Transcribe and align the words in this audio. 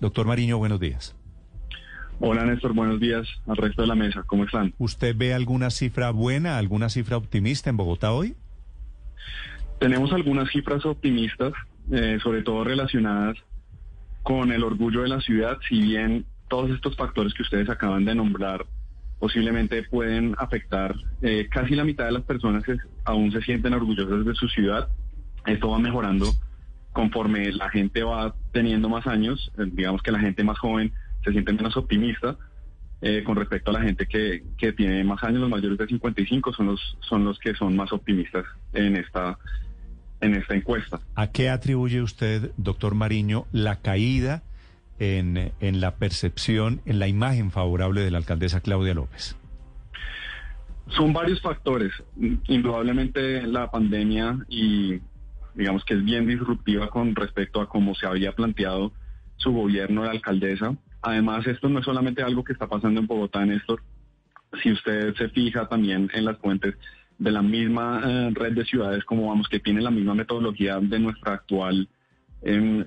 Doctor 0.00 0.26
Mariño, 0.26 0.58
buenos 0.58 0.80
días. 0.80 1.16
Hola 2.20 2.44
Néstor, 2.44 2.72
buenos 2.72 2.98
días 2.98 3.26
al 3.46 3.56
resto 3.56 3.82
de 3.82 3.88
la 3.88 3.94
mesa. 3.94 4.24
¿Cómo 4.26 4.44
están? 4.44 4.74
¿Usted 4.78 5.14
ve 5.16 5.34
alguna 5.34 5.70
cifra 5.70 6.10
buena, 6.10 6.58
alguna 6.58 6.88
cifra 6.88 7.16
optimista 7.16 7.70
en 7.70 7.76
Bogotá 7.76 8.12
hoy? 8.12 8.34
Tenemos 9.78 10.12
algunas 10.12 10.50
cifras 10.50 10.84
optimistas, 10.84 11.52
eh, 11.92 12.18
sobre 12.22 12.42
todo 12.42 12.64
relacionadas 12.64 13.36
con 14.24 14.50
el 14.50 14.64
orgullo 14.64 15.02
de 15.02 15.08
la 15.08 15.20
ciudad, 15.20 15.58
si 15.68 15.80
bien 15.80 16.26
todos 16.48 16.70
estos 16.70 16.96
factores 16.96 17.34
que 17.34 17.42
ustedes 17.42 17.68
acaban 17.68 18.04
de 18.04 18.14
nombrar 18.14 18.66
posiblemente 19.18 19.82
pueden 19.84 20.34
afectar 20.38 20.94
eh, 21.22 21.48
casi 21.50 21.74
la 21.74 21.84
mitad 21.84 22.04
de 22.06 22.12
las 22.12 22.22
personas 22.22 22.64
que 22.64 22.76
aún 23.04 23.32
se 23.32 23.42
sienten 23.42 23.74
orgullosas 23.74 24.24
de 24.24 24.34
su 24.34 24.48
ciudad. 24.48 24.88
Esto 25.46 25.70
va 25.70 25.78
mejorando 25.78 26.26
conforme 26.98 27.52
la 27.52 27.70
gente 27.70 28.02
va 28.02 28.34
teniendo 28.50 28.88
más 28.88 29.06
años, 29.06 29.52
eh, 29.56 29.66
digamos 29.70 30.02
que 30.02 30.10
la 30.10 30.18
gente 30.18 30.42
más 30.42 30.58
joven 30.58 30.92
se 31.22 31.30
siente 31.30 31.52
menos 31.52 31.76
optimista 31.76 32.36
eh, 33.02 33.22
con 33.24 33.36
respecto 33.36 33.70
a 33.70 33.74
la 33.74 33.82
gente 33.82 34.08
que, 34.08 34.42
que, 34.56 34.72
tiene 34.72 35.04
más 35.04 35.22
años, 35.22 35.42
los 35.42 35.48
mayores 35.48 35.78
de 35.78 35.86
55 35.86 36.52
son 36.52 36.66
los, 36.66 36.98
son 37.08 37.24
los 37.24 37.38
que 37.38 37.54
son 37.54 37.76
más 37.76 37.92
optimistas 37.92 38.46
en 38.72 38.96
esta, 38.96 39.38
en 40.20 40.34
esta 40.34 40.56
encuesta. 40.56 40.98
¿A 41.14 41.28
qué 41.28 41.50
atribuye 41.50 42.02
usted, 42.02 42.50
doctor 42.56 42.96
Mariño, 42.96 43.46
la 43.52 43.76
caída 43.76 44.42
en, 44.98 45.52
en 45.60 45.80
la 45.80 45.94
percepción, 45.98 46.80
en 46.84 46.98
la 46.98 47.06
imagen 47.06 47.52
favorable 47.52 48.00
de 48.00 48.10
la 48.10 48.18
alcaldesa 48.18 48.60
Claudia 48.60 48.94
López? 48.94 49.36
Son 50.88 51.12
varios 51.12 51.40
factores. 51.40 51.92
Indudablemente 52.48 53.42
la 53.42 53.70
pandemia 53.70 54.36
y 54.48 54.98
digamos 55.58 55.84
que 55.84 55.94
es 55.94 56.04
bien 56.04 56.24
disruptiva 56.28 56.88
con 56.88 57.16
respecto 57.16 57.60
a 57.60 57.68
cómo 57.68 57.92
se 57.96 58.06
había 58.06 58.30
planteado 58.30 58.92
su 59.36 59.50
gobierno 59.52 60.04
de 60.04 60.10
alcaldesa. 60.10 60.76
Además, 61.02 61.48
esto 61.48 61.68
no 61.68 61.80
es 61.80 61.84
solamente 61.84 62.22
algo 62.22 62.44
que 62.44 62.52
está 62.52 62.68
pasando 62.68 63.00
en 63.00 63.08
Bogotá, 63.08 63.44
Néstor. 63.44 63.82
Si 64.62 64.70
usted 64.70 65.14
se 65.16 65.28
fija 65.30 65.68
también 65.68 66.08
en 66.14 66.24
las 66.24 66.38
fuentes 66.38 66.76
de 67.18 67.32
la 67.32 67.42
misma 67.42 68.00
eh, 68.04 68.30
red 68.34 68.52
de 68.52 68.64
ciudades, 68.64 69.04
como 69.04 69.26
vamos, 69.26 69.48
que 69.48 69.58
tiene 69.58 69.80
la 69.80 69.90
misma 69.90 70.14
metodología 70.14 70.78
de 70.78 70.98
nuestra 71.00 71.34
actual, 71.34 71.88
eh, 72.42 72.86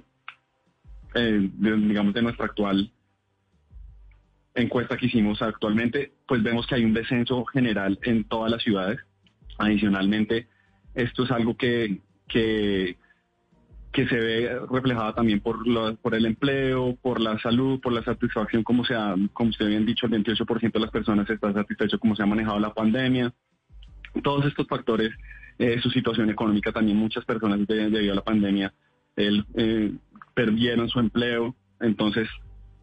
digamos, 1.13 2.13
de 2.13 2.21
nuestra 2.21 2.45
actual 2.45 2.89
encuesta 4.55 4.95
que 4.95 5.07
hicimos 5.07 5.41
actualmente, 5.41 6.13
pues 6.25 6.41
vemos 6.41 6.65
que 6.67 6.75
hay 6.75 6.85
un 6.85 6.93
descenso 6.93 7.43
general 7.45 7.99
en 8.03 8.23
todas 8.23 8.49
las 8.49 8.63
ciudades. 8.63 8.99
Adicionalmente, 9.57 10.47
esto 10.95 11.25
es 11.25 11.31
algo 11.31 11.57
que, 11.57 11.99
que 12.31 12.97
que 13.91 14.07
se 14.07 14.15
ve 14.15 14.59
reflejada 14.69 15.13
también 15.13 15.41
por, 15.41 15.57
por 15.97 16.15
el 16.15 16.25
empleo, 16.25 16.97
por 17.01 17.19
la 17.19 17.37
salud, 17.39 17.79
por 17.81 17.91
la 17.91 18.03
satisfacción, 18.03 18.63
como, 18.63 18.85
se 18.85 18.95
como 19.33 19.49
usted 19.49 19.67
bien 19.67 19.85
dicho, 19.85 20.05
el 20.05 20.23
28% 20.23 20.71
de 20.71 20.79
las 20.79 20.91
personas 20.91 21.29
está 21.29 21.51
satisfecho 21.51 21.99
cómo 21.99 22.15
se 22.15 22.23
ha 22.23 22.25
manejado 22.25 22.59
la 22.59 22.73
pandemia. 22.73 23.33
Todos 24.23 24.45
estos 24.45 24.67
factores, 24.67 25.11
eh, 25.59 25.79
su 25.81 25.89
situación 25.89 26.29
económica 26.29 26.71
también, 26.71 26.97
muchas 26.97 27.25
personas 27.25 27.59
debido 27.67 28.13
a 28.13 28.15
la 28.15 28.23
pandemia 28.23 28.73
el, 29.17 29.45
eh, 29.55 29.91
perdieron 30.33 30.87
su 30.87 30.99
empleo, 30.99 31.55
entonces 31.81 32.29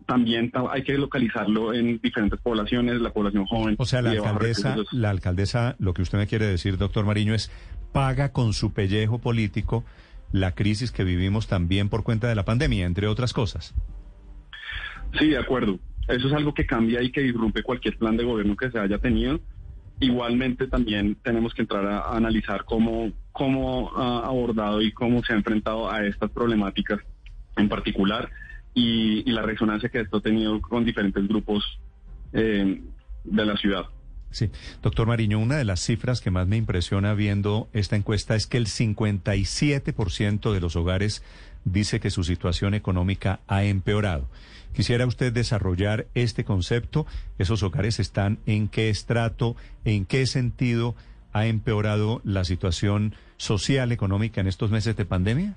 también 0.06 0.50
hay 0.70 0.82
que 0.82 0.96
localizarlo 0.96 1.74
en 1.74 2.00
diferentes 2.00 2.40
poblaciones, 2.40 3.00
la 3.00 3.10
población 3.10 3.44
joven. 3.44 3.76
O 3.78 3.84
sea, 3.84 4.00
la 4.00 4.10
alcaldesa, 4.10 4.76
la 4.90 5.10
alcaldesa, 5.10 5.76
lo 5.78 5.92
que 5.92 6.02
usted 6.02 6.18
me 6.18 6.26
quiere 6.26 6.46
decir, 6.46 6.78
doctor 6.78 7.04
Mariño, 7.04 7.34
es 7.34 7.50
paga 7.92 8.32
con 8.32 8.52
su 8.52 8.72
pellejo 8.72 9.18
político 9.18 9.84
la 10.32 10.54
crisis 10.54 10.92
que 10.92 11.04
vivimos 11.04 11.46
también 11.46 11.88
por 11.88 12.04
cuenta 12.04 12.28
de 12.28 12.34
la 12.34 12.44
pandemia, 12.44 12.86
entre 12.86 13.06
otras 13.06 13.32
cosas. 13.32 13.74
Sí, 15.18 15.28
de 15.28 15.38
acuerdo. 15.38 15.78
Eso 16.06 16.28
es 16.28 16.32
algo 16.32 16.54
que 16.54 16.66
cambia 16.66 17.02
y 17.02 17.10
que 17.10 17.20
disrumpe 17.20 17.62
cualquier 17.62 17.96
plan 17.96 18.16
de 18.16 18.24
gobierno 18.24 18.56
que 18.56 18.70
se 18.70 18.78
haya 18.78 18.98
tenido. 18.98 19.40
Igualmente 20.00 20.66
también 20.66 21.16
tenemos 21.22 21.54
que 21.54 21.62
entrar 21.62 21.84
a, 21.86 22.16
analizar 22.16 22.64
cómo, 22.64 23.10
cómo 23.32 23.90
ha 23.96 24.26
abordado 24.26 24.80
y 24.80 24.92
cómo 24.92 25.22
se 25.24 25.32
ha 25.32 25.36
enfrentado 25.36 25.90
a 25.90 26.06
estas 26.06 26.30
problemáticas 26.30 27.00
en 27.56 27.68
particular 27.68 28.30
y, 28.74 29.30
la 29.30 29.42
resonancia 29.42 29.88
que 29.88 30.00
esto 30.00 30.18
ha 30.18 30.20
tenido 30.20 30.60
con 30.60 30.84
diferentes 30.84 31.26
grupos 31.26 31.80
eh, 32.32 32.80
de 33.24 33.46
la 33.46 33.56
ciudad. 33.56 33.86
Sí, 34.30 34.50
doctor 34.82 35.06
Mariño, 35.06 35.38
una 35.38 35.56
de 35.56 35.64
las 35.64 35.80
cifras 35.80 36.20
que 36.20 36.30
más 36.30 36.46
me 36.46 36.58
impresiona 36.58 37.14
viendo 37.14 37.68
esta 37.72 37.96
encuesta 37.96 38.36
es 38.36 38.46
que 38.46 38.58
el 38.58 38.66
57% 38.66 40.52
de 40.52 40.60
los 40.60 40.76
hogares 40.76 41.22
dice 41.64 41.98
que 41.98 42.10
su 42.10 42.24
situación 42.24 42.74
económica 42.74 43.40
ha 43.46 43.64
empeorado. 43.64 44.28
Quisiera 44.74 45.06
usted 45.06 45.32
desarrollar 45.32 46.06
este 46.14 46.44
concepto. 46.44 47.06
¿Esos 47.38 47.62
hogares 47.62 47.98
están 48.00 48.38
en 48.46 48.68
qué 48.68 48.90
estrato, 48.90 49.56
en 49.84 50.04
qué 50.04 50.26
sentido 50.26 50.94
ha 51.32 51.46
empeorado 51.46 52.20
la 52.24 52.44
situación 52.44 53.14
social, 53.38 53.92
económica 53.92 54.40
en 54.40 54.46
estos 54.46 54.70
meses 54.70 54.96
de 54.96 55.04
pandemia? 55.04 55.56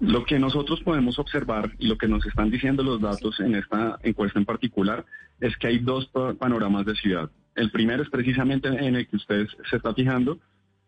Lo 0.00 0.24
que 0.24 0.38
nosotros 0.38 0.80
podemos 0.82 1.18
observar 1.18 1.72
y 1.78 1.86
lo 1.86 1.96
que 1.96 2.08
nos 2.08 2.26
están 2.26 2.50
diciendo 2.50 2.82
los 2.82 3.00
datos 3.00 3.40
en 3.40 3.54
esta 3.54 3.98
encuesta 4.02 4.38
en 4.38 4.44
particular 4.44 5.04
es 5.40 5.56
que 5.56 5.68
hay 5.68 5.78
dos 5.78 6.10
panoramas 6.38 6.84
de 6.86 6.94
ciudad. 6.94 7.30
El 7.54 7.70
primero 7.70 8.02
es 8.02 8.10
precisamente 8.10 8.68
en 8.68 8.96
el 8.96 9.06
que 9.06 9.16
usted 9.16 9.46
se 9.70 9.76
está 9.76 9.94
fijando. 9.94 10.38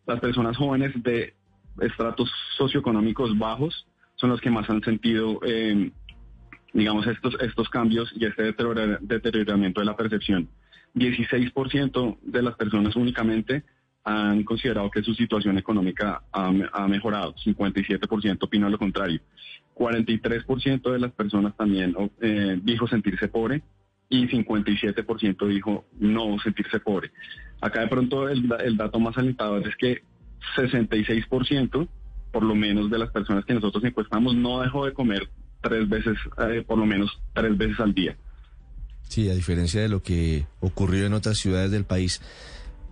Las 0.06 0.20
personas 0.20 0.56
jóvenes 0.56 0.92
de 1.02 1.34
estratos 1.80 2.30
socioeconómicos 2.56 3.38
bajos 3.38 3.86
son 4.16 4.30
los 4.30 4.40
que 4.40 4.50
más 4.50 4.68
han 4.68 4.82
sentido, 4.82 5.40
em, 5.44 5.92
digamos, 6.72 7.06
estos, 7.06 7.36
estos 7.40 7.68
cambios 7.68 8.12
y 8.16 8.24
este 8.24 8.54
deterioramiento 9.00 9.80
de 9.80 9.86
la 9.86 9.96
percepción. 9.96 10.48
16% 10.94 12.18
de 12.22 12.42
las 12.42 12.56
personas 12.56 12.96
únicamente 12.96 13.62
han 14.06 14.44
considerado 14.44 14.88
que 14.88 15.02
su 15.02 15.14
situación 15.14 15.58
económica 15.58 16.22
ha, 16.30 16.86
mejorado, 16.86 17.34
57% 17.34 18.38
opinó 18.40 18.70
lo 18.70 18.78
contrario. 18.78 19.20
43% 19.74 20.92
de 20.92 20.98
las 21.00 21.10
personas 21.10 21.56
también 21.56 21.94
eh, 22.20 22.58
dijo 22.62 22.86
sentirse 22.86 23.26
pobre 23.26 23.62
y 24.08 24.28
57% 24.28 25.48
dijo 25.48 25.86
no 25.98 26.38
sentirse 26.38 26.78
pobre. 26.78 27.10
Acá 27.60 27.80
de 27.80 27.88
pronto 27.88 28.28
el, 28.28 28.46
dato 28.76 29.00
más 29.00 29.18
alentador 29.18 29.66
es 29.66 29.74
que 29.74 30.04
66% 30.56 31.88
por 32.30 32.44
lo 32.44 32.54
menos 32.54 32.88
de 32.88 32.98
las 32.98 33.10
personas 33.10 33.44
que 33.44 33.54
nosotros 33.54 33.82
encuestamos 33.82 34.36
no 34.36 34.62
dejó 34.62 34.86
de 34.86 34.92
comer 34.92 35.28
tres 35.62 35.88
veces, 35.88 36.16
eh, 36.48 36.62
por 36.64 36.78
lo 36.78 36.86
menos 36.86 37.10
tres 37.34 37.58
veces 37.58 37.80
al 37.80 37.92
día. 37.92 38.16
Sí, 39.08 39.28
a 39.28 39.34
diferencia 39.34 39.80
de 39.80 39.88
lo 39.88 40.00
que 40.00 40.46
ocurrió 40.60 41.06
en 41.06 41.14
otras 41.14 41.38
ciudades 41.38 41.72
del 41.72 41.84
país. 41.84 42.20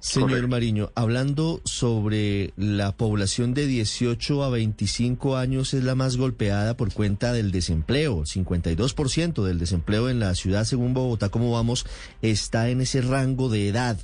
Señor 0.04 0.48
Mariño, 0.48 0.90
hablando 0.94 1.62
sobre 1.64 2.52
la 2.58 2.94
población 2.94 3.54
de 3.54 3.66
18 3.66 4.44
a 4.44 4.50
25 4.50 5.38
años 5.38 5.72
es 5.72 5.82
la 5.82 5.94
más 5.94 6.18
golpeada 6.18 6.76
por 6.76 6.92
cuenta 6.92 7.32
del 7.32 7.50
desempleo. 7.50 8.20
52% 8.20 9.42
del 9.42 9.58
desempleo 9.58 10.10
en 10.10 10.20
la 10.20 10.34
ciudad, 10.34 10.64
según 10.64 10.92
Bogotá, 10.92 11.30
como 11.30 11.50
vamos, 11.50 11.86
está 12.20 12.68
en 12.68 12.82
ese 12.82 13.00
rango 13.00 13.48
de 13.48 13.66
edad. 13.66 13.98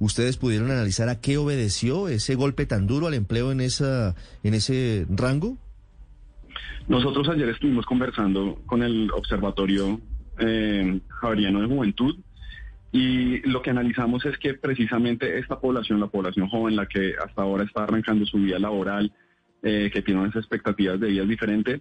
¿Ustedes 0.00 0.38
pudieron 0.38 0.70
analizar 0.70 1.10
a 1.10 1.20
qué 1.20 1.36
obedeció 1.36 2.08
ese 2.08 2.34
golpe 2.34 2.64
tan 2.64 2.86
duro 2.86 3.06
al 3.06 3.12
empleo 3.12 3.52
en, 3.52 3.60
esa, 3.60 4.14
en 4.42 4.54
ese 4.54 5.06
rango? 5.10 5.58
Nosotros 6.88 7.28
ayer 7.28 7.50
estuvimos 7.50 7.84
conversando 7.84 8.62
con 8.64 8.82
el 8.82 9.10
Observatorio 9.10 10.00
eh, 10.38 11.00
Javeriano 11.20 11.60
de 11.60 11.66
Juventud 11.66 12.16
y 12.90 13.40
lo 13.40 13.60
que 13.60 13.70
analizamos 13.70 14.24
es 14.24 14.38
que 14.38 14.54
precisamente 14.54 15.38
esta 15.38 15.60
población, 15.60 16.00
la 16.00 16.06
población 16.06 16.48
joven, 16.48 16.76
la 16.76 16.86
que 16.86 17.14
hasta 17.22 17.42
ahora 17.42 17.64
está 17.64 17.84
arrancando 17.84 18.24
su 18.24 18.38
vida 18.38 18.58
laboral, 18.58 19.12
eh, 19.62 19.90
que 19.92 20.02
tiene 20.02 20.20
unas 20.20 20.36
expectativas 20.36 20.98
de 20.98 21.08
vida 21.08 21.24
diferentes 21.24 21.80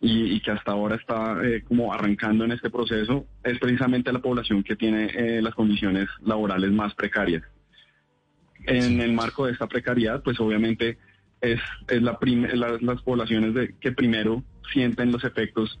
y, 0.00 0.40
que 0.40 0.50
hasta 0.50 0.72
ahora 0.72 0.96
está 0.96 1.38
eh, 1.42 1.62
como 1.62 1.92
arrancando 1.92 2.44
en 2.44 2.52
este 2.52 2.68
proceso, 2.68 3.26
es 3.42 3.58
precisamente 3.58 4.12
la 4.12 4.18
población 4.18 4.62
que 4.62 4.76
tiene 4.76 5.06
eh, 5.14 5.40
las 5.40 5.54
condiciones 5.54 6.08
laborales 6.22 6.70
más 6.70 6.94
precarias. 6.94 7.42
En 8.66 9.00
el 9.00 9.12
marco 9.14 9.46
de 9.46 9.52
esta 9.52 9.66
precariedad, 9.68 10.22
pues 10.22 10.38
obviamente 10.38 10.98
es, 11.40 11.60
es 11.88 12.02
la, 12.02 12.18
las 12.80 13.02
poblaciones 13.02 13.54
de, 13.54 13.74
que 13.80 13.92
primero 13.92 14.44
sienten 14.72 15.12
los 15.12 15.24
efectos 15.24 15.78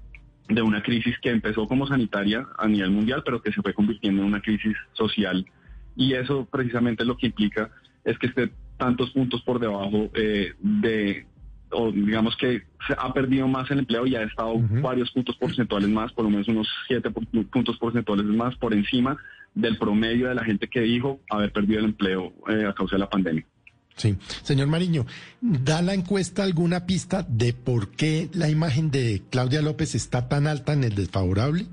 de 0.48 0.62
una 0.62 0.82
crisis 0.82 1.16
que 1.20 1.30
empezó 1.30 1.66
como 1.66 1.86
sanitaria 1.86 2.46
a 2.58 2.68
nivel 2.68 2.90
mundial, 2.90 3.22
pero 3.24 3.42
que 3.42 3.52
se 3.52 3.62
fue 3.62 3.74
convirtiendo 3.74 4.22
en 4.22 4.28
una 4.28 4.40
crisis 4.40 4.76
social. 4.92 5.44
Y 5.96 6.12
eso 6.12 6.46
precisamente 6.50 7.04
lo 7.04 7.16
que 7.16 7.26
implica 7.26 7.70
es 8.04 8.18
que 8.18 8.26
esté 8.26 8.50
tantos 8.76 9.10
puntos 9.10 9.42
por 9.42 9.58
debajo 9.58 10.10
eh, 10.14 10.52
de, 10.60 11.26
o 11.70 11.90
digamos 11.90 12.36
que 12.36 12.62
se 12.86 12.94
ha 12.96 13.12
perdido 13.12 13.48
más 13.48 13.70
el 13.70 13.80
empleo 13.80 14.06
y 14.06 14.14
ha 14.14 14.22
estado 14.22 14.54
varios 14.82 15.10
puntos 15.10 15.36
porcentuales 15.36 15.88
más, 15.88 16.12
por 16.12 16.24
lo 16.24 16.30
menos 16.30 16.48
unos 16.48 16.68
siete 16.86 17.10
puntos 17.10 17.76
porcentuales 17.78 18.26
más 18.26 18.54
por 18.56 18.74
encima 18.74 19.16
del 19.54 19.78
promedio 19.78 20.28
de 20.28 20.34
la 20.34 20.44
gente 20.44 20.68
que 20.68 20.80
dijo 20.80 21.20
haber 21.30 21.50
perdido 21.50 21.80
el 21.80 21.86
empleo 21.86 22.32
eh, 22.48 22.66
a 22.66 22.74
causa 22.74 22.96
de 22.96 23.00
la 23.00 23.10
pandemia. 23.10 23.44
Sí, 23.96 24.16
señor 24.42 24.68
Mariño, 24.68 25.06
¿da 25.40 25.80
la 25.80 25.94
encuesta 25.94 26.42
alguna 26.42 26.84
pista 26.84 27.24
de 27.28 27.54
por 27.54 27.88
qué 27.92 28.28
la 28.34 28.50
imagen 28.50 28.90
de 28.90 29.22
Claudia 29.30 29.62
López 29.62 29.94
está 29.94 30.28
tan 30.28 30.46
alta 30.46 30.74
en 30.74 30.84
el 30.84 30.94
desfavorable? 30.94 31.66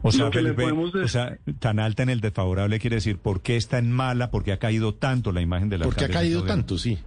O 0.00 0.10
sea, 0.10 0.28
o 0.28 1.08
sea, 1.08 1.38
tan 1.58 1.80
alta 1.80 2.02
en 2.02 2.08
el 2.08 2.20
desfavorable 2.20 2.78
quiere 2.78 2.96
decir 2.96 3.18
por 3.18 3.42
qué 3.42 3.56
está 3.56 3.78
en 3.78 3.92
mala, 3.92 4.30
por 4.30 4.42
qué 4.42 4.52
ha 4.52 4.58
caído 4.58 4.94
tanto 4.94 5.32
la 5.32 5.42
imagen 5.42 5.68
de 5.68 5.78
la 5.78 5.84
¿Por 5.84 5.96
qué 5.96 6.06
ha 6.06 6.08
caído 6.08 6.44
tanto, 6.44 6.78
sí? 6.78 6.98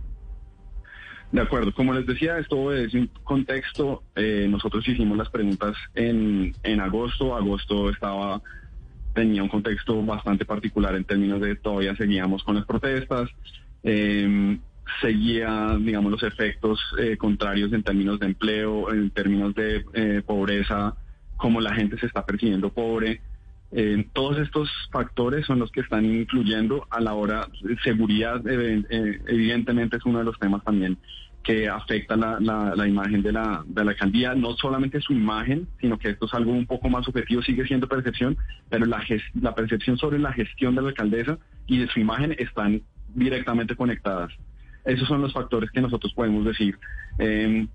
De 1.32 1.42
acuerdo, 1.42 1.74
como 1.74 1.94
les 1.94 2.06
decía, 2.06 2.38
esto 2.38 2.74
es 2.74 2.94
un 2.94 3.10
contexto. 3.24 4.04
Eh, 4.16 4.48
nosotros 4.50 4.86
hicimos 4.88 5.18
las 5.18 5.30
preguntas 5.30 5.76
en, 5.96 6.54
en 6.62 6.82
agosto. 6.82 7.36
Agosto 7.36 7.90
estaba 7.90 8.42
tenía 9.14 9.44
un 9.44 9.50
contexto 9.50 10.04
bastante 10.04 10.46
particular 10.46 10.96
en 10.96 11.04
términos 11.04 11.42
de 11.42 11.56
todavía 11.56 11.96
seguíamos 11.96 12.44
con 12.44 12.56
las 12.56 12.66
protestas, 12.66 13.30
eh, 13.84 14.58
seguía, 15.00 15.78
digamos, 15.80 16.12
los 16.12 16.24
efectos 16.24 16.80
eh, 16.98 17.18
contrarios 17.18 17.72
en 17.74 17.84
términos 17.84 18.20
de 18.20 18.28
empleo, 18.28 18.92
en 18.92 19.10
términos 19.12 19.56
de 19.56 19.86
eh, 19.94 20.22
pobreza, 20.26 20.96
como 21.38 21.62
la 21.62 21.74
gente 21.74 21.98
se 21.98 22.08
está 22.08 22.26
percibiendo 22.26 22.72
pobre. 22.72 23.22
Eh, 23.72 24.06
todos 24.12 24.38
estos 24.40 24.70
factores 24.92 25.46
son 25.46 25.60
los 25.60 25.72
que 25.72 25.80
están 25.80 26.06
influyendo 26.06 26.88
a 26.90 27.00
la 27.00 27.14
hora, 27.14 27.48
seguridad 27.84 28.42
evidentemente 28.46 29.96
es 29.96 30.06
uno 30.06 30.20
de 30.20 30.26
los 30.26 30.38
temas 30.40 30.62
también 30.64 30.98
que 31.44 31.68
afecta 31.68 32.16
la, 32.16 32.40
la, 32.40 32.88
imagen 32.88 33.24
de 33.24 33.32
la, 33.32 33.64
de 33.66 33.84
la 33.84 33.92
alcaldía, 33.92 34.36
no 34.36 34.54
solamente 34.54 35.02
su 35.02 35.14
imagen, 35.14 35.68
sino 35.80 35.98
que 35.98 36.10
esto 36.10 36.28
es 36.28 36.34
algo 36.34 36.52
un 36.52 36.68
poco 36.68 36.88
más 36.90 37.06
subjetivo, 37.06 37.42
sigue 37.42 37.66
siendo 37.66 37.88
percepción, 37.88 38.38
pero 38.70 38.86
la, 38.86 39.04
la 39.42 39.56
percepción 39.56 39.98
sobre 39.98 40.20
la 40.20 40.34
gestión 40.34 40.76
de 40.76 40.84
la 40.84 40.90
alcaldesa 40.90 41.40
y 41.66 41.80
de 41.80 41.88
su 41.88 42.00
imagen 42.00 42.36
están 42.38 42.84
directamente 43.16 43.76
conectadas. 43.76 44.32
Esos 44.86 45.08
son 45.08 45.22
los 45.22 45.34
factores 45.34 45.72
que 45.72 45.82
nosotros 45.82 46.14
podemos 46.14 46.46
decir 46.46 46.78
em, 47.18 47.68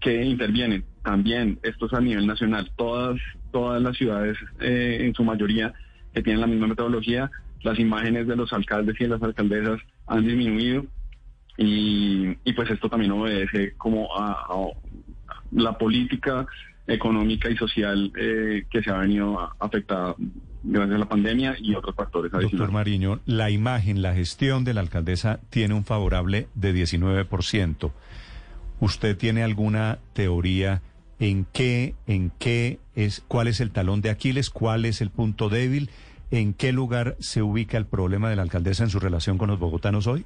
que 0.00 0.24
intervienen. 0.24 0.84
También, 1.02 1.58
esto 1.62 1.86
es 1.86 1.92
a 1.92 2.00
nivel 2.00 2.26
nacional, 2.26 2.70
todas, 2.76 3.20
todas 3.52 3.80
las 3.80 3.96
ciudades, 3.96 4.36
eh, 4.60 4.98
en 5.00 5.14
su 5.14 5.22
mayoría, 5.22 5.72
que 6.12 6.22
tienen 6.22 6.40
la 6.40 6.46
misma 6.46 6.68
metodología, 6.68 7.30
las 7.62 7.78
imágenes 7.78 8.26
de 8.26 8.36
los 8.36 8.52
alcaldes 8.52 8.96
y 9.00 9.04
de 9.04 9.10
las 9.10 9.22
alcaldesas 9.22 9.80
han 10.06 10.24
disminuido 10.24 10.84
y, 11.56 12.52
pues 12.52 12.70
esto 12.70 12.88
también 12.88 13.12
obedece 13.12 13.74
como 13.76 14.08
a, 14.16 14.46
la 15.52 15.78
política 15.78 16.46
económica 16.86 17.48
y 17.48 17.56
social 17.56 18.12
eh, 18.18 18.66
que 18.70 18.82
se 18.82 18.90
ha 18.90 18.98
venido 18.98 19.38
afectada 19.58 20.14
gracias 20.64 20.96
a 20.96 20.98
la 20.98 21.08
pandemia 21.08 21.56
y 21.60 21.74
otros 21.74 21.94
factores 21.94 22.32
adicionales. 22.32 22.58
Doctor 22.58 22.72
Mariño, 22.72 23.20
la 23.26 23.50
imagen, 23.50 24.02
la 24.02 24.14
gestión 24.14 24.64
de 24.64 24.74
la 24.74 24.80
alcaldesa 24.80 25.40
tiene 25.50 25.74
un 25.74 25.84
favorable 25.84 26.48
de 26.54 26.74
19%. 26.74 27.92
¿Usted 28.80 29.16
tiene 29.16 29.42
alguna 29.42 29.98
teoría 30.14 30.82
en 31.18 31.46
qué, 31.52 31.94
en 32.06 32.32
qué 32.38 32.80
es, 32.94 33.22
cuál 33.28 33.48
es 33.48 33.60
el 33.60 33.70
talón 33.70 34.00
de 34.00 34.10
Aquiles, 34.10 34.50
cuál 34.50 34.84
es 34.84 35.00
el 35.00 35.10
punto 35.10 35.48
débil, 35.48 35.90
en 36.30 36.54
qué 36.54 36.72
lugar 36.72 37.16
se 37.20 37.42
ubica 37.42 37.78
el 37.78 37.86
problema 37.86 38.28
de 38.28 38.36
la 38.36 38.42
alcaldesa 38.42 38.84
en 38.84 38.90
su 38.90 38.98
relación 38.98 39.38
con 39.38 39.48
los 39.48 39.58
bogotanos 39.58 40.06
hoy? 40.06 40.24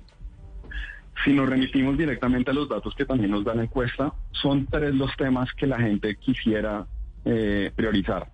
Si 1.24 1.32
nos 1.32 1.48
remitimos 1.48 1.98
directamente 1.98 2.50
a 2.50 2.54
los 2.54 2.68
datos 2.68 2.94
que 2.94 3.04
también 3.04 3.30
nos 3.30 3.44
da 3.44 3.54
la 3.54 3.64
encuesta, 3.64 4.12
son 4.32 4.66
tres 4.66 4.94
los 4.94 5.16
temas 5.16 5.52
que 5.54 5.66
la 5.66 5.78
gente 5.78 6.16
quisiera 6.16 6.86
eh, 7.24 7.72
priorizar. 7.74 8.32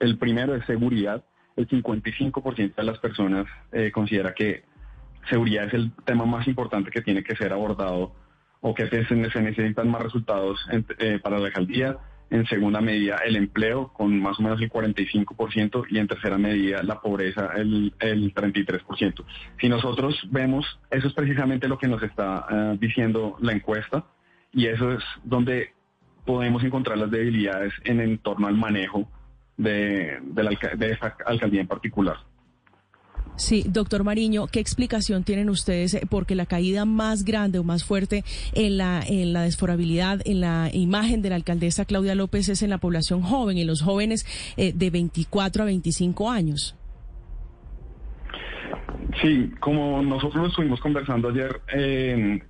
El 0.00 0.18
primero 0.18 0.54
es 0.54 0.64
seguridad. 0.66 1.24
El 1.56 1.68
55% 1.68 2.74
de 2.74 2.82
las 2.82 2.98
personas 2.98 3.46
eh, 3.72 3.90
considera 3.92 4.34
que 4.34 4.64
seguridad 5.28 5.66
es 5.66 5.74
el 5.74 5.92
tema 6.04 6.24
más 6.24 6.46
importante 6.48 6.90
que 6.90 7.02
tiene 7.02 7.22
que 7.22 7.36
ser 7.36 7.52
abordado 7.52 8.14
o 8.60 8.74
que 8.74 8.88
se, 8.88 9.14
necesitan 9.14 9.90
más 9.90 10.02
resultados 10.02 10.58
eh, 10.98 11.18
para 11.22 11.38
la 11.38 11.46
alcaldía 11.46 11.98
en 12.30 12.46
segunda 12.46 12.80
medida 12.80 13.18
el 13.24 13.36
empleo 13.36 13.92
con 13.92 14.20
más 14.20 14.38
o 14.38 14.42
menos 14.42 14.60
el 14.60 14.70
45% 14.70 15.86
y 15.90 15.98
en 15.98 16.08
tercera 16.08 16.38
medida 16.38 16.82
la 16.82 17.00
pobreza 17.00 17.50
el, 17.56 17.92
el 18.00 18.34
33%. 18.34 19.24
Si 19.60 19.68
nosotros 19.68 20.16
vemos, 20.30 20.66
eso 20.90 21.08
es 21.08 21.14
precisamente 21.14 21.68
lo 21.68 21.78
que 21.78 21.88
nos 21.88 22.02
está 22.02 22.46
eh, 22.50 22.76
diciendo 22.80 23.36
la 23.40 23.52
encuesta 23.52 24.04
y 24.52 24.66
eso 24.66 24.92
es 24.92 25.04
donde 25.22 25.74
podemos 26.24 26.64
encontrar 26.64 26.98
las 26.98 27.10
debilidades 27.10 27.72
en, 27.84 28.00
en 28.00 28.18
torno 28.18 28.46
al 28.46 28.56
manejo 28.56 29.08
de, 29.56 30.18
de, 30.22 30.42
la, 30.42 30.50
de 30.76 30.90
esta 30.90 31.16
alcaldía 31.26 31.60
en 31.60 31.68
particular. 31.68 32.16
Sí, 33.36 33.64
doctor 33.66 34.04
Mariño, 34.04 34.46
¿qué 34.46 34.60
explicación 34.60 35.24
tienen 35.24 35.50
ustedes? 35.50 35.98
Porque 36.08 36.36
la 36.36 36.46
caída 36.46 36.84
más 36.84 37.24
grande 37.24 37.58
o 37.58 37.64
más 37.64 37.84
fuerte 37.84 38.24
en 38.52 38.78
la, 38.78 39.02
en 39.04 39.32
la 39.32 39.42
desforabilidad, 39.42 40.20
en 40.24 40.40
la 40.40 40.70
imagen 40.72 41.20
de 41.20 41.30
la 41.30 41.36
alcaldesa 41.36 41.84
Claudia 41.84 42.14
López 42.14 42.48
es 42.48 42.62
en 42.62 42.70
la 42.70 42.78
población 42.78 43.22
joven, 43.22 43.58
en 43.58 43.66
los 43.66 43.82
jóvenes 43.82 44.24
eh, 44.56 44.72
de 44.72 44.90
24 44.90 45.64
a 45.64 45.66
25 45.66 46.30
años. 46.30 46.76
Sí, 49.20 49.52
como 49.60 50.00
nosotros 50.02 50.48
estuvimos 50.48 50.80
conversando 50.80 51.28
ayer 51.28 51.60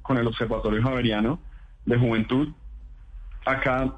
con 0.03 0.19
el 0.19 0.27
Observatorio 0.27 0.83
Javeriano 0.83 1.39
de 1.87 1.99
Juventud, 1.99 2.49
acá 3.45 3.95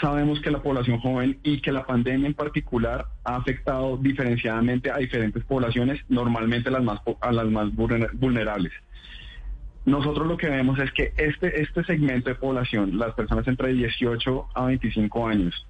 sabemos 0.00 0.40
que 0.40 0.50
la 0.50 0.62
población 0.62 0.98
joven 1.00 1.38
y 1.42 1.60
que 1.60 1.72
la 1.72 1.86
pandemia 1.86 2.26
en 2.26 2.34
particular 2.34 3.06
ha 3.24 3.36
afectado 3.36 3.96
diferenciadamente 3.96 4.90
a 4.90 4.98
diferentes 4.98 5.44
poblaciones, 5.44 6.00
normalmente 6.08 6.70
las 6.70 6.82
más, 6.82 7.00
a 7.20 7.32
las 7.32 7.46
más 7.46 7.70
vulnerables. 7.74 8.72
Nosotros 9.84 10.26
lo 10.26 10.36
que 10.36 10.48
vemos 10.48 10.78
es 10.80 10.90
que 10.92 11.12
este, 11.16 11.62
este 11.62 11.84
segmento 11.84 12.28
de 12.28 12.34
población, 12.34 12.98
las 12.98 13.14
personas 13.14 13.46
entre 13.46 13.72
18 13.72 14.48
a 14.54 14.66
25 14.66 15.28
años 15.28 15.66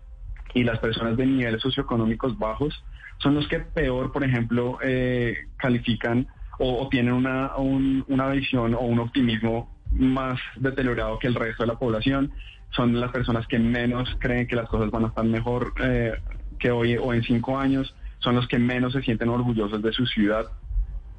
y 0.54 0.64
las 0.64 0.78
personas 0.78 1.16
de 1.18 1.26
niveles 1.26 1.60
socioeconómicos 1.60 2.38
bajos, 2.38 2.82
son 3.18 3.34
los 3.34 3.46
que 3.48 3.60
peor, 3.60 4.12
por 4.12 4.24
ejemplo, 4.24 4.78
eh, 4.82 5.36
califican 5.58 6.26
o, 6.58 6.88
tienen 6.88 7.12
una, 7.12 7.54
una 7.56 8.28
visión 8.30 8.74
o 8.74 8.80
un 8.80 8.98
optimismo 8.98 9.76
más 9.90 10.40
deteriorado 10.56 11.18
que 11.18 11.26
el 11.26 11.34
resto 11.34 11.62
de 11.62 11.66
la 11.68 11.78
población 11.78 12.32
son 12.76 13.00
las 13.00 13.10
personas 13.10 13.46
que 13.46 13.58
menos 13.58 14.08
creen 14.20 14.46
que 14.46 14.54
las 14.54 14.68
cosas 14.68 14.90
van 14.90 15.04
a 15.04 15.08
estar 15.08 15.24
mejor 15.24 15.72
eh, 15.82 16.14
que 16.58 16.70
hoy 16.70 16.96
o 16.96 17.12
en 17.12 17.22
cinco 17.22 17.58
años, 17.58 17.94
son 18.18 18.36
los 18.36 18.46
que 18.46 18.58
menos 18.58 18.92
se 18.92 19.02
sienten 19.02 19.28
orgullosos 19.28 19.82
de 19.82 19.92
su 19.92 20.06
ciudad. 20.06 20.46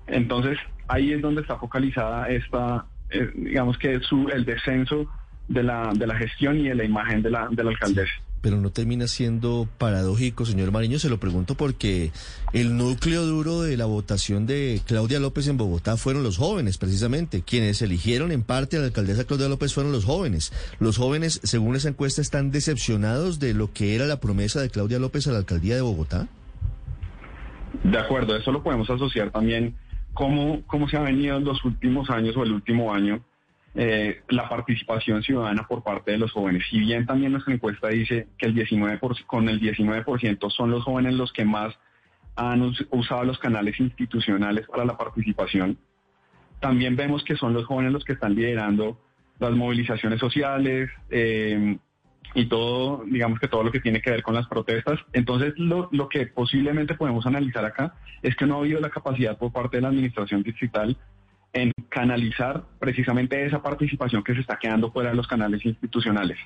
Entonces, 0.07 0.57
ahí 0.87 1.11
es 1.11 1.21
donde 1.21 1.41
está 1.41 1.57
focalizada 1.57 2.29
esta, 2.29 2.85
eh, 3.09 3.31
digamos 3.35 3.77
que 3.77 3.99
su, 4.01 4.29
el 4.29 4.45
descenso 4.45 5.07
de 5.47 5.63
la, 5.63 5.91
de 5.93 6.07
la 6.07 6.15
gestión 6.15 6.57
y 6.57 6.69
de 6.69 6.75
la 6.75 6.83
imagen 6.83 7.21
de 7.21 7.31
la, 7.31 7.47
de 7.49 7.63
la 7.63 7.71
alcaldesa 7.71 8.13
pero 8.41 8.57
no 8.57 8.71
termina 8.71 9.07
siendo 9.07 9.67
paradójico, 9.77 10.45
señor 10.45 10.71
Mariño, 10.71 10.99
se 10.99 11.09
lo 11.09 11.19
pregunto 11.19 11.55
porque 11.55 12.11
el 12.53 12.77
núcleo 12.77 13.25
duro 13.25 13.61
de 13.61 13.77
la 13.77 13.85
votación 13.85 14.45
de 14.45 14.81
Claudia 14.85 15.19
López 15.19 15.47
en 15.47 15.57
Bogotá 15.57 15.97
fueron 15.97 16.23
los 16.23 16.37
jóvenes, 16.37 16.77
precisamente. 16.77 17.41
Quienes 17.41 17.81
eligieron 17.81 18.31
en 18.31 18.43
parte 18.43 18.77
a 18.77 18.79
la 18.79 18.85
alcaldesa 18.87 19.25
Claudia 19.25 19.49
López 19.49 19.73
fueron 19.73 19.91
los 19.91 20.05
jóvenes. 20.05 20.53
Los 20.79 20.97
jóvenes, 20.97 21.39
según 21.43 21.75
esa 21.75 21.89
encuesta, 21.89 22.21
están 22.21 22.51
decepcionados 22.51 23.39
de 23.39 23.53
lo 23.53 23.71
que 23.73 23.95
era 23.95 24.05
la 24.05 24.19
promesa 24.19 24.61
de 24.61 24.69
Claudia 24.69 24.99
López 24.99 25.27
a 25.27 25.31
la 25.31 25.39
alcaldía 25.39 25.75
de 25.75 25.81
Bogotá. 25.81 26.27
De 27.83 27.97
acuerdo, 27.97 28.35
eso 28.35 28.51
lo 28.51 28.63
podemos 28.63 28.89
asociar 28.89 29.31
también 29.31 29.75
cómo, 30.13 30.61
cómo 30.67 30.87
se 30.89 30.97
ha 30.97 31.01
venido 31.01 31.37
en 31.37 31.43
los 31.43 31.63
últimos 31.65 32.09
años 32.09 32.35
o 32.37 32.43
el 32.43 32.53
último 32.53 32.93
año 32.93 33.21
eh, 33.79 34.23
la 34.29 34.49
participación 34.49 35.21
ciudadana 35.21 35.67
por 35.67 35.83
parte 35.83 36.09
de 36.09 36.17
los 36.17 36.31
jóvenes. 36.31 36.63
Si 36.67 36.79
bien 36.79 37.05
también 37.05 37.33
nuestra 37.33 37.53
encuesta 37.53 37.89
dice 37.89 38.27
que 38.35 38.47
el 38.47 38.55
19 38.55 38.99
con 39.27 39.47
el 39.47 39.61
19% 39.61 40.49
son 40.49 40.71
los 40.71 40.83
jóvenes 40.83 41.13
los 41.13 41.31
que 41.31 41.45
más 41.45 41.77
han 42.35 42.73
usado 42.89 43.23
los 43.23 43.37
canales 43.37 43.79
institucionales 43.79 44.65
para 44.65 44.83
la 44.83 44.97
participación, 44.97 45.77
también 46.59 46.95
vemos 46.95 47.23
que 47.23 47.35
son 47.35 47.53
los 47.53 47.67
jóvenes 47.67 47.91
los 47.91 48.03
que 48.03 48.13
están 48.13 48.33
liderando 48.33 48.99
las 49.37 49.51
movilizaciones 49.51 50.19
sociales 50.19 50.89
eh, 51.11 51.77
y 52.33 52.45
todo, 52.47 53.03
digamos 53.05 53.39
que 53.39 53.47
todo 53.47 53.63
lo 53.63 53.71
que 53.71 53.79
tiene 53.79 54.01
que 54.01 54.09
ver 54.09 54.23
con 54.23 54.33
las 54.33 54.47
protestas. 54.47 54.99
Entonces, 55.13 55.53
lo, 55.57 55.87
lo 55.91 56.09
que 56.09 56.25
posiblemente 56.25 56.95
podemos 56.95 57.27
analizar 57.27 57.63
acá 57.63 57.93
es 58.23 58.35
que 58.35 58.47
no 58.47 58.55
ha 58.55 58.59
habido 58.61 58.79
la 58.79 58.89
capacidad 58.89 59.37
por 59.37 59.51
parte 59.51 59.77
de 59.77 59.81
la 59.81 59.89
administración 59.89 60.41
distrital 60.41 60.97
en 61.53 61.71
canalizar 61.89 62.63
precisamente 62.79 63.45
esa 63.45 63.61
participación 63.61 64.23
que 64.23 64.33
se 64.33 64.41
está 64.41 64.57
quedando 64.57 64.91
fuera 64.91 65.09
de 65.09 65.15
los 65.15 65.27
canales 65.27 65.65
institucionales. 65.65 66.37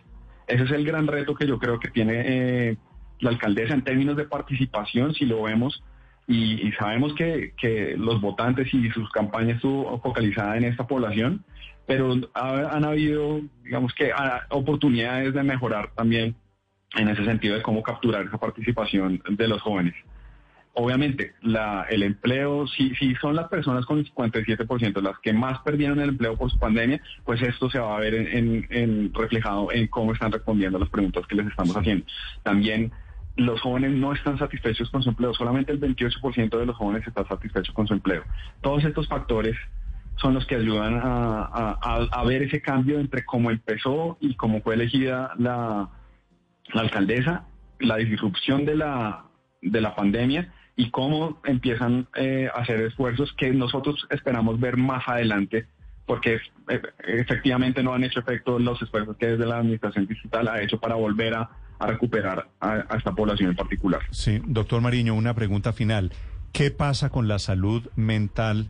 Ese 0.48 0.64
es 0.64 0.72
el 0.72 0.86
gran 0.86 1.08
reto 1.08 1.36
que 1.36 1.48
yo 1.48 1.60
creo 1.60 1.80
que 1.80 1.90
tiene 1.90 2.24
eh, 2.26 2.78
la 3.20 3.30
alcaldesa 3.30 3.74
en 3.74 3.84
términos 3.84 4.18
de 4.18 4.26
participación, 4.26 5.14
si 5.14 5.26
lo 5.26 5.44
vemos, 5.44 5.84
y, 6.28 6.72
sabemos 6.80 7.14
que, 7.16 7.54
los 7.98 8.22
votantes 8.22 8.74
y 8.74 8.90
sus 8.92 9.10
campañas 9.12 9.56
estuvo 9.56 10.00
focalizada 10.00 10.56
en 10.58 10.64
esta 10.64 10.88
población, 10.88 11.44
pero 11.86 12.14
han 12.34 12.86
habido, 12.86 13.42
digamos 13.64 13.94
que, 13.94 14.12
oportunidades 14.50 15.34
de 15.34 15.44
mejorar 15.44 15.92
también 15.94 16.36
en 16.96 17.10
ese 17.10 17.26
sentido 17.26 17.56
de 17.56 17.62
cómo 17.62 17.84
capturar 17.84 18.26
esa 18.26 18.38
participación 18.38 19.22
de 19.30 19.48
los 19.48 19.62
jóvenes. 19.62 19.96
Obviamente, 20.74 21.34
la, 21.42 21.86
el 21.90 22.04
empleo, 22.04 22.68
si, 22.68 22.96
si 22.96 23.16
son 23.16 23.36
las 23.36 23.50
personas 23.50 23.86
con 23.86 24.00
el 24.00 24.12
57% 24.12 25.02
las 25.02 25.20
que 25.20 25.34
más 25.34 25.60
perdieron 25.60 26.00
el 26.00 26.10
empleo 26.10 26.38
por 26.38 26.50
su 26.50 26.58
pandemia, 26.60 27.02
pues 27.26 27.42
esto 27.42 27.70
se 27.70 27.80
va 27.80 27.98
a 27.98 28.00
ver 28.00 28.14
en, 28.14 28.68
en, 28.70 29.14
reflejado 29.14 29.72
en 29.72 29.88
cómo 29.88 30.14
están 30.14 30.32
respondiendo 30.32 30.78
a 30.78 30.82
las 30.82 30.90
preguntas 30.90 31.28
que 31.28 31.36
les 31.36 31.48
estamos 31.48 31.76
haciendo. 31.76 32.06
También 32.44 32.92
los 33.36 33.60
jóvenes 33.62 33.92
no 33.92 34.14
están 34.14 34.38
satisfechos 34.38 34.90
con 34.90 35.04
su 35.04 35.10
empleo, 35.10 35.34
solamente 35.34 35.72
el 35.72 35.80
28% 35.80 36.58
de 36.58 36.66
los 36.66 36.76
jóvenes 36.76 37.08
está 37.08 37.26
satisfecho 37.26 37.74
con 37.74 37.88
su 37.88 37.94
empleo. 37.94 38.24
Todos 38.62 38.84
estos 38.84 39.08
factores 39.08 39.58
son 40.18 40.34
los 40.34 40.46
que 40.46 40.56
ayudan 40.56 41.00
a, 41.02 41.78
a, 42.12 42.24
ver 42.26 42.44
ese 42.44 42.62
cambio 42.62 43.00
entre 43.00 43.26
cómo 43.26 43.50
empezó 43.50 44.18
y 44.20 44.36
cómo 44.36 44.62
fue 44.62 44.76
elegida 44.76 45.34
la, 45.38 45.90
la 46.74 46.82
alcaldesa, 46.82 47.46
la 47.80 47.96
disrupción 47.98 48.66
de 48.66 48.76
la, 48.76 49.26
de 49.62 49.82
la 49.82 49.96
pandemia 49.96 50.54
y 50.76 50.90
cómo 50.90 51.40
empiezan 51.46 52.08
eh, 52.16 52.50
a 52.54 52.62
hacer 52.62 52.82
esfuerzos 52.82 53.34
que 53.38 53.52
nosotros 53.52 54.08
esperamos 54.10 54.60
ver 54.60 54.78
más 54.78 55.08
adelante, 55.08 55.68
porque 56.06 56.40
eh, 56.70 56.82
efectivamente 57.08 57.84
no 57.84 57.94
han 57.94 58.04
hecho 58.04 58.20
efecto 58.20 58.60
los 58.60 58.82
esfuerzos 58.82 59.18
que 59.18 59.28
desde 59.28 59.46
la 59.46 59.58
administración 59.58 60.08
digital 60.08 60.48
ha 60.48 60.62
hecho 60.62 60.80
para 60.80 60.96
volver 60.96 61.34
a, 61.36 61.50
recuperar 61.80 62.48
a, 62.60 62.86
a, 62.90 62.98
esta 62.98 63.14
población 63.14 63.50
en 63.50 63.56
particular. 63.56 64.02
Sí, 64.12 64.40
doctor 64.46 64.82
Mariño, 64.82 65.16
una 65.16 65.34
pregunta 65.34 65.74
final. 65.74 66.12
¿Qué 66.52 66.70
pasa 66.70 67.10
con 67.10 67.28
la 67.28 67.40
salud 67.40 67.90
mental 67.96 68.68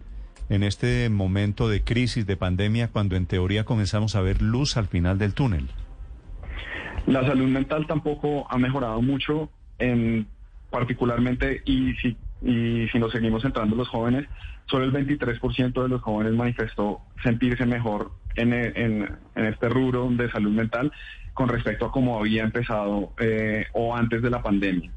en 0.50 0.64
este 0.64 1.10
momento 1.10 1.68
de 1.68 1.84
crisis, 1.84 2.26
de 2.26 2.38
pandemia, 2.38 2.90
cuando 2.90 3.16
en 3.16 3.26
teoría 3.26 3.66
comenzamos 3.66 4.16
a 4.16 4.22
ver 4.22 4.42
luz 4.42 4.78
al 4.78 4.88
final 4.88 5.18
del 5.18 5.34
túnel? 5.34 5.70
La 7.08 7.26
salud 7.26 7.48
mental 7.48 7.88
tampoco 7.88 8.48
ha 8.50 8.58
mejorado 8.58 9.02
mucho 9.02 9.50
en 9.80 10.28
particularmente, 10.72 11.62
y 11.66 11.94
si, 11.96 12.18
y 12.42 12.88
si 12.90 12.98
nos 12.98 13.12
seguimos 13.12 13.46
entrando 13.46 13.76
los 13.76 13.90
jóvenes, 13.90 14.28
solo 14.66 14.86
el 14.86 14.94
23% 14.94 15.84
de 15.84 15.90
los 15.90 16.02
jóvenes 16.02 16.34
manifestó 16.34 17.02
sentirse 17.22 17.66
mejor 17.66 18.12
en, 18.36 18.54
en, 18.54 19.18
este 19.36 19.70
rubro 19.70 20.10
de 20.10 20.32
salud 20.32 20.52
mental 20.52 20.92
con 21.34 21.50
respecto 21.50 21.86
a 21.86 21.92
cómo 21.92 22.20
había 22.20 22.44
empezado 22.44 23.14
eh, 23.20 23.66
o 23.74 23.96
antes 23.96 24.22
de 24.22 24.30
la 24.30 24.42
pandemia. 24.42 24.92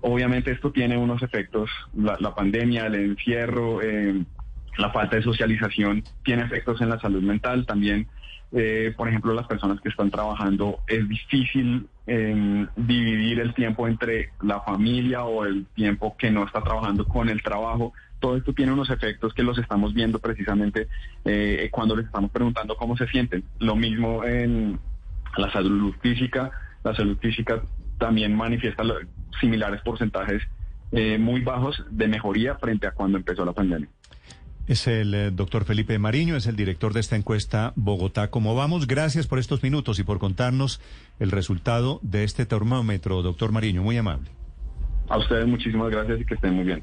Obviamente 0.00 0.50
esto 0.50 0.72
tiene 0.72 0.98
unos 0.98 1.22
efectos, 1.22 1.70
la, 1.94 2.34
pandemia, 2.34 2.86
el 2.86 2.94
encierro, 2.94 3.80
eh, 3.80 4.22
la 4.78 4.90
falta 4.90 5.16
de 5.16 5.22
socialización 5.22 6.02
tiene 6.24 6.42
efectos 6.42 6.80
en 6.80 6.90
la 6.90 7.00
salud 7.00 7.22
mental, 7.22 7.66
también 7.66 8.08
eh, 8.56 8.94
por 8.96 9.08
ejemplo, 9.08 9.34
las 9.34 9.48
personas 9.48 9.80
que 9.80 9.88
están 9.88 10.12
trabajando, 10.12 10.78
es 10.86 11.08
difícil 11.08 11.88
em, 12.06 12.68
dividir 12.76 13.40
el 13.40 13.52
tiempo 13.52 13.88
entre 13.88 14.30
la 14.42 14.60
familia 14.60 15.24
o 15.24 15.44
el 15.44 15.66
tiempo 15.74 16.16
que 16.16 16.30
no 16.30 16.44
está 16.44 16.62
trabajando 16.62 17.04
con 17.04 17.28
el 17.28 17.42
trabajo. 17.42 17.92
Todo 18.20 18.36
esto 18.36 18.52
tiene 18.52 18.72
unos 18.72 18.90
efectos 18.90 19.34
que 19.34 19.42
los 19.42 19.58
estamos 19.58 19.92
viendo 19.92 20.20
precisamente 20.20 20.86
eh, 21.24 21.68
cuando 21.72 21.96
les 21.96 22.06
estamos 22.06 22.30
preguntando 22.30 22.76
cómo 22.76 22.96
se 22.96 23.08
sienten. 23.08 23.42
Lo 23.58 23.74
mismo 23.74 24.22
en 24.22 24.78
la 25.36 25.50
salud 25.50 25.92
física. 26.00 26.52
La 26.84 26.94
salud 26.94 27.18
física 27.18 27.60
también 27.98 28.36
manifiesta 28.36 28.84
similares 29.40 29.80
porcentajes 29.82 30.42
eh, 30.92 31.18
muy 31.18 31.40
bajos 31.40 31.84
de 31.90 32.06
mejoría 32.06 32.54
frente 32.54 32.86
a 32.86 32.92
cuando 32.92 33.18
empezó 33.18 33.44
la 33.44 33.52
pandemia. 33.52 33.88
Es 34.66 34.86
el 34.86 35.12
eh, 35.12 35.30
doctor 35.30 35.66
Felipe 35.66 35.98
Mariño, 35.98 36.36
es 36.36 36.46
el 36.46 36.56
director 36.56 36.94
de 36.94 37.00
esta 37.00 37.16
encuesta 37.16 37.74
Bogotá. 37.76 38.30
¿Cómo 38.30 38.54
vamos? 38.54 38.86
Gracias 38.86 39.26
por 39.26 39.38
estos 39.38 39.62
minutos 39.62 39.98
y 39.98 40.04
por 40.04 40.18
contarnos 40.18 40.80
el 41.20 41.30
resultado 41.30 42.00
de 42.02 42.24
este 42.24 42.46
termómetro, 42.46 43.20
doctor 43.20 43.52
Mariño. 43.52 43.82
Muy 43.82 43.98
amable. 43.98 44.30
A 45.10 45.18
ustedes 45.18 45.46
muchísimas 45.46 45.90
gracias 45.90 46.18
y 46.18 46.24
que 46.24 46.34
estén 46.34 46.54
muy 46.54 46.64
bien. 46.64 46.82